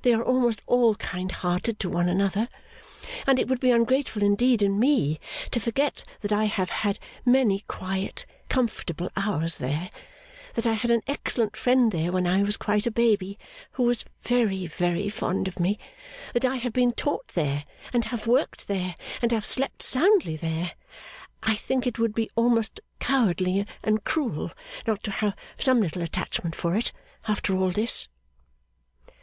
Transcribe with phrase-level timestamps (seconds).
[0.00, 2.48] They are almost all kind hearted to one another.
[3.26, 7.60] And it would be ungrateful indeed in me, to forget that I have had many
[7.68, 9.90] quiet, comfortable hours there;
[10.54, 13.38] that I had an excellent friend there when I was quite a baby,
[13.72, 15.78] who was very very fond of me;
[16.32, 20.72] that I have been taught there, and have worked there, and have slept soundly there.
[21.42, 24.52] I think it would be almost cowardly and cruel
[24.86, 26.92] not to have some little attachment for it,
[27.28, 28.08] after all this.